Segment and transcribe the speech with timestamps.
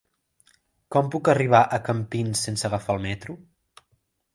[0.95, 3.41] Com puc arribar a Campins sense agafar el metro?